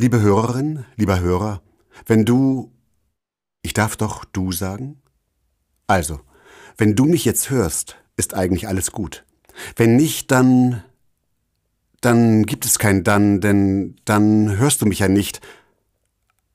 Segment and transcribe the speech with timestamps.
[0.00, 1.60] Liebe Hörerin, lieber Hörer,
[2.06, 2.70] wenn du...
[3.62, 5.02] Ich darf doch du sagen?
[5.88, 6.20] Also,
[6.76, 9.24] wenn du mich jetzt hörst, ist eigentlich alles gut.
[9.74, 10.84] Wenn nicht, dann...
[12.00, 15.40] Dann gibt es kein dann, denn dann hörst du mich ja nicht.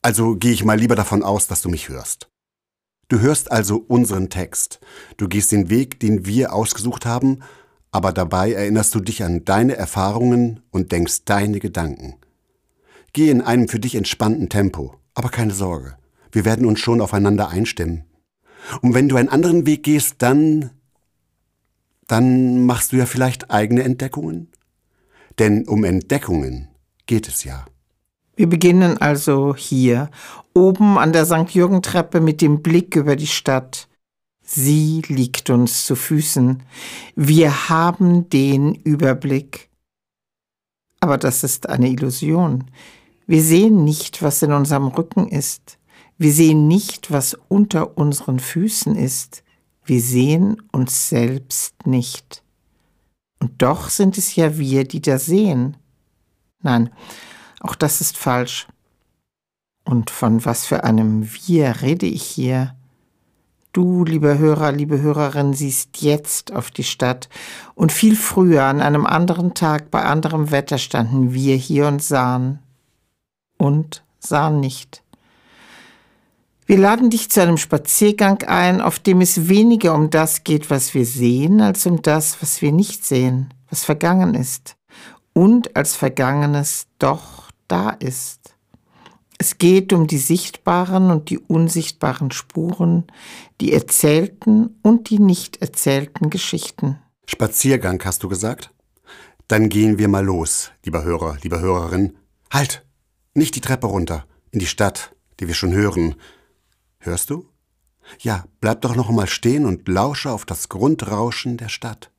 [0.02, 2.30] Also gehe ich mal lieber davon aus, dass du mich hörst.
[3.10, 4.80] Du hörst also unseren Text.
[5.18, 7.44] Du gehst den Weg, den wir ausgesucht haben,
[7.92, 12.23] aber dabei erinnerst du dich an deine Erfahrungen und denkst deine Gedanken.
[13.14, 15.96] Geh in einem für dich entspannten Tempo, aber keine Sorge,
[16.32, 18.06] wir werden uns schon aufeinander einstimmen.
[18.82, 20.72] Und wenn du einen anderen Weg gehst, dann,
[22.08, 24.50] dann machst du ja vielleicht eigene Entdeckungen?
[25.38, 26.70] Denn um Entdeckungen
[27.06, 27.66] geht es ja.
[28.36, 30.10] Wir beginnen also hier,
[30.56, 31.52] oben an der St.
[31.52, 33.88] Jürgen-Treppe mit dem Blick über die Stadt.
[34.42, 36.64] Sie liegt uns zu Füßen.
[37.16, 39.70] Wir haben den Überblick.
[41.00, 42.66] Aber das ist eine Illusion.
[43.26, 45.78] Wir sehen nicht, was in unserem Rücken ist.
[46.18, 49.44] Wir sehen nicht, was unter unseren Füßen ist.
[49.86, 52.44] Wir sehen uns selbst nicht.
[53.40, 55.78] Und doch sind es ja wir, die da sehen.
[56.62, 56.90] Nein,
[57.60, 58.68] auch das ist falsch.
[59.86, 62.76] Und von was für einem Wir rede ich hier?
[63.74, 67.28] Du, lieber Hörer, liebe Hörerin, siehst jetzt auf die Stadt.
[67.74, 72.60] Und viel früher, an einem anderen Tag, bei anderem Wetter, standen wir hier und sahen
[73.64, 75.04] und sahen nicht.
[76.66, 80.94] Wir laden dich zu einem Spaziergang ein, auf dem es weniger um das geht, was
[80.94, 84.76] wir sehen, als um das, was wir nicht sehen, was vergangen ist
[85.34, 88.56] und als Vergangenes doch da ist.
[89.38, 93.06] Es geht um die sichtbaren und die unsichtbaren Spuren,
[93.60, 97.00] die erzählten und die nicht erzählten Geschichten.
[97.28, 98.72] Spaziergang, hast du gesagt?
[99.48, 102.16] Dann gehen wir mal los, lieber Hörer, lieber Hörerin.
[102.52, 102.86] Halt!
[103.36, 106.16] Nicht die Treppe runter, in die Stadt, die wir schon hören.
[107.00, 107.50] Hörst du?
[108.20, 112.12] Ja, bleib doch noch mal stehen und lausche auf das Grundrauschen der Stadt.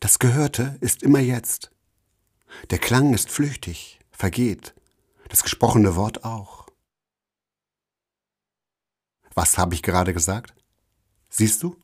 [0.00, 1.70] Das Gehörte ist immer jetzt.
[2.70, 4.74] Der Klang ist flüchtig, vergeht,
[5.28, 6.68] das gesprochene Wort auch.
[9.34, 10.54] Was habe ich gerade gesagt?
[11.28, 11.76] Siehst du?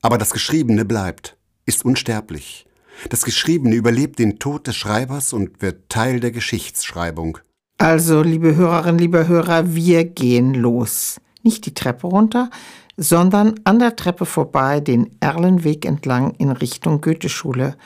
[0.00, 1.36] Aber das Geschriebene bleibt
[1.66, 2.66] ist unsterblich.
[3.08, 7.38] Das Geschriebene überlebt den Tod des Schreibers und wird Teil der Geschichtsschreibung.
[7.78, 11.20] Also, liebe Hörerinnen, liebe Hörer, wir gehen los.
[11.42, 12.50] Nicht die Treppe runter,
[12.96, 17.76] sondern an der Treppe vorbei den Erlenweg entlang in Richtung Goetheschule.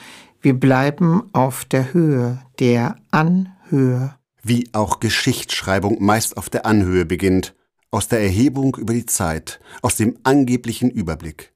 [0.41, 4.15] Wir bleiben auf der Höhe, der Anhöhe.
[4.41, 7.55] Wie auch Geschichtsschreibung meist auf der Anhöhe beginnt,
[7.91, 11.51] aus der Erhebung über die Zeit, aus dem angeblichen Überblick.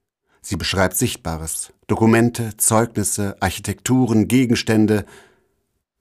[0.46, 5.06] Sie beschreibt Sichtbares, Dokumente, Zeugnisse, Architekturen, Gegenstände.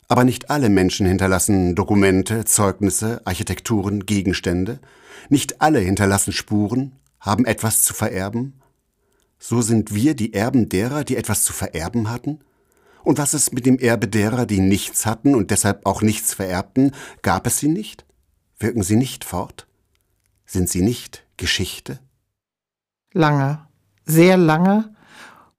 [0.08, 4.80] Aber nicht alle Menschen hinterlassen Dokumente, Zeugnisse, Architekturen, Gegenstände.
[5.28, 8.60] Nicht alle hinterlassen Spuren, haben etwas zu vererben.
[9.38, 12.40] So sind wir die Erben derer, die etwas zu vererben hatten?
[13.04, 16.90] Und was ist mit dem Erbe derer, die nichts hatten und deshalb auch nichts vererbten?
[17.22, 18.04] Gab es sie nicht?
[18.58, 19.68] Wirken sie nicht fort?
[20.46, 22.00] Sind sie nicht Geschichte?
[23.12, 23.71] Lange
[24.04, 24.92] sehr lange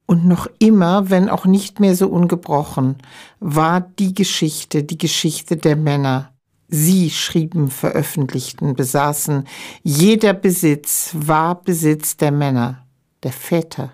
[0.05, 2.97] und noch immer, wenn auch nicht mehr so ungebrochen,
[3.39, 6.31] war die Geschichte die Geschichte der Männer.
[6.67, 9.45] Sie schrieben, veröffentlichten, besaßen,
[9.83, 12.85] jeder Besitz war Besitz der Männer,
[13.21, 13.91] der Väter.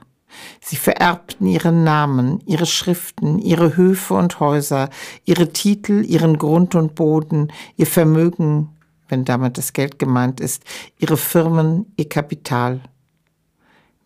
[0.61, 4.89] Sie vererbten ihren Namen, ihre Schriften, ihre Höfe und Häuser,
[5.25, 8.69] ihre Titel, ihren Grund und Boden, ihr Vermögen,
[9.09, 10.63] wenn damit das Geld gemeint ist,
[10.99, 12.81] ihre Firmen, ihr Kapital.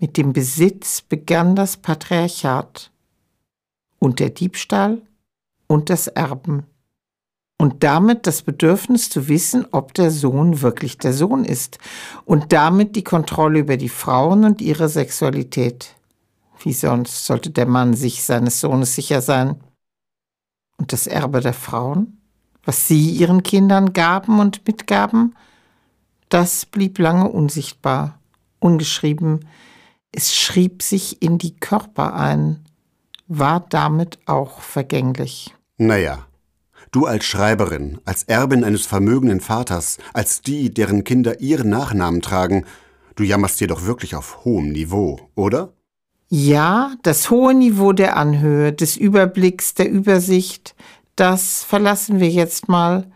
[0.04, 2.92] Mit dem Besitz begann das Patriarchat
[4.00, 5.02] und der Diebstahl
[5.68, 6.66] und das Erben
[7.58, 11.78] und damit das Bedürfnis zu wissen, ob der Sohn wirklich der Sohn ist
[12.26, 15.96] und damit die Kontrolle über die Frauen und ihre Sexualität.
[16.62, 19.56] Wie sonst sollte der Mann sich seines Sohnes sicher sein?
[20.76, 22.18] Und das Erbe der Frauen,
[22.66, 25.34] was sie ihren Kindern gaben und mitgaben,
[26.28, 28.20] das blieb lange unsichtbar,
[28.60, 29.48] ungeschrieben,
[30.14, 32.64] es schrieb sich in die Körper ein,
[33.28, 35.54] war damit auch vergänglich.
[35.78, 36.28] Naja,
[36.92, 42.66] du als Schreiberin, als Erbin eines vermögenden Vaters, als die, deren Kinder ihren Nachnamen tragen,
[43.16, 45.74] du jammerst dir doch wirklich auf hohem Niveau, oder?
[46.30, 50.76] Ja, das hohe Niveau der Anhöhe, des Überblicks, der Übersicht,
[51.16, 53.08] das verlassen wir jetzt mal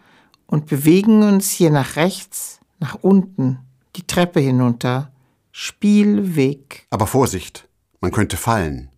[0.48, 3.60] und bewegen uns hier nach rechts, nach unten,
[3.96, 5.12] die Treppe hinunter.
[5.60, 6.86] Spielweg.
[6.92, 7.68] Aber Vorsicht,
[8.00, 8.92] man könnte fallen.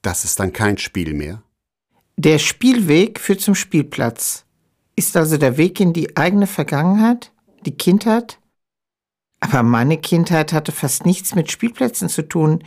[0.00, 1.42] Das ist dann kein Spiel mehr?
[2.16, 4.46] Der Spielweg führt zum Spielplatz.
[4.96, 7.32] Ist also der Weg in die eigene Vergangenheit,
[7.66, 8.38] die Kindheit?
[9.40, 12.64] Aber meine Kindheit hatte fast nichts mit Spielplätzen zu tun.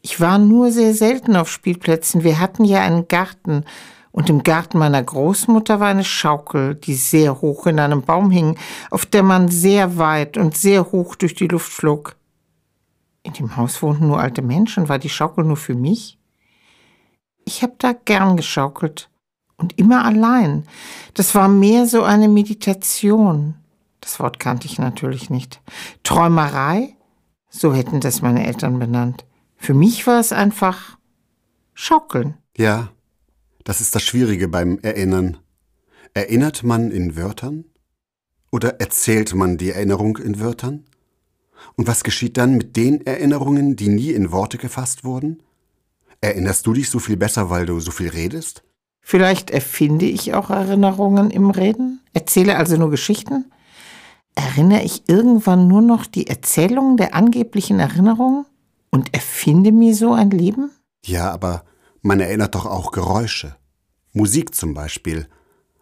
[0.00, 2.22] Ich war nur sehr selten auf Spielplätzen.
[2.22, 3.64] Wir hatten ja einen Garten,
[4.12, 8.56] und im Garten meiner Großmutter war eine Schaukel, die sehr hoch in einem Baum hing,
[8.92, 12.14] auf der man sehr weit und sehr hoch durch die Luft flog.
[13.24, 16.18] In dem Haus wohnten nur alte Menschen, war die Schaukel nur für mich?
[17.46, 19.10] Ich habe da gern geschaukelt
[19.56, 20.64] und immer allein.
[21.14, 23.54] Das war mehr so eine Meditation.
[24.00, 25.60] Das Wort kannte ich natürlich nicht.
[26.02, 26.94] Träumerei?
[27.48, 29.24] So hätten das meine Eltern benannt.
[29.56, 30.98] Für mich war es einfach
[31.72, 32.36] Schaukeln.
[32.56, 32.90] Ja,
[33.64, 35.38] das ist das Schwierige beim Erinnern.
[36.12, 37.64] Erinnert man in Wörtern?
[38.50, 40.84] Oder erzählt man die Erinnerung in Wörtern?
[41.76, 45.42] Und was geschieht dann mit den Erinnerungen, die nie in Worte gefasst wurden?
[46.20, 48.62] Erinnerst du dich so viel besser, weil du so viel redest?
[49.00, 53.50] Vielleicht erfinde ich auch Erinnerungen im Reden, erzähle also nur Geschichten.
[54.34, 58.46] Erinnere ich irgendwann nur noch die Erzählung der angeblichen Erinnerungen
[58.90, 60.70] und erfinde mir so ein Leben?
[61.04, 61.64] Ja, aber
[62.00, 63.56] man erinnert doch auch Geräusche.
[64.12, 65.28] Musik zum Beispiel.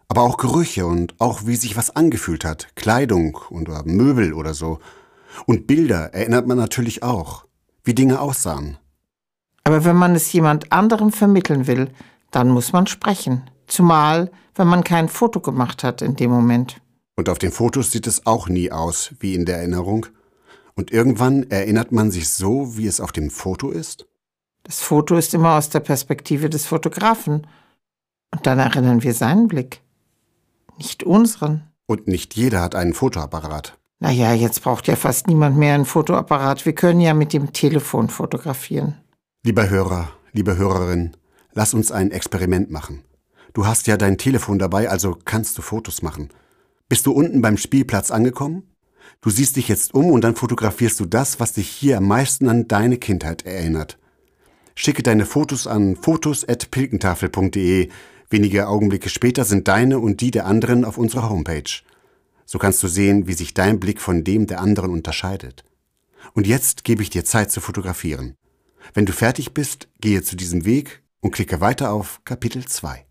[0.07, 2.75] Aber auch Gerüche und auch wie sich was angefühlt hat.
[2.75, 4.79] Kleidung oder Möbel oder so.
[5.45, 7.45] Und Bilder erinnert man natürlich auch.
[7.83, 8.77] Wie Dinge aussahen.
[9.63, 11.89] Aber wenn man es jemand anderem vermitteln will,
[12.31, 13.49] dann muss man sprechen.
[13.67, 16.81] Zumal, wenn man kein Foto gemacht hat in dem Moment.
[17.15, 20.07] Und auf den Fotos sieht es auch nie aus wie in der Erinnerung.
[20.75, 24.07] Und irgendwann erinnert man sich so, wie es auf dem Foto ist?
[24.63, 27.47] Das Foto ist immer aus der Perspektive des Fotografen.
[28.31, 29.81] Und dann erinnern wir seinen Blick.
[30.77, 31.69] Nicht unseren.
[31.85, 33.77] Und nicht jeder hat einen Fotoapparat.
[34.03, 36.65] Naja, jetzt braucht ja fast niemand mehr einen Fotoapparat.
[36.65, 38.97] Wir können ja mit dem Telefon fotografieren.
[39.45, 41.15] Lieber Hörer, liebe Hörerin,
[41.53, 43.05] lass uns ein Experiment machen.
[43.53, 46.31] Du hast ja dein Telefon dabei, also kannst du Fotos machen.
[46.89, 48.63] Bist du unten beim Spielplatz angekommen?
[49.21, 52.49] Du siehst dich jetzt um und dann fotografierst du das, was dich hier am meisten
[52.49, 53.97] an deine Kindheit erinnert.
[54.75, 57.87] Schicke deine Fotos an fotos.pilkentafel.de.
[58.29, 61.83] Wenige Augenblicke später sind deine und die der anderen auf unserer Homepage.
[62.53, 65.63] So kannst du sehen, wie sich dein Blick von dem der anderen unterscheidet.
[66.33, 68.35] Und jetzt gebe ich dir Zeit zu fotografieren.
[68.93, 73.07] Wenn du fertig bist, gehe zu diesem Weg und klicke weiter auf Kapitel 2.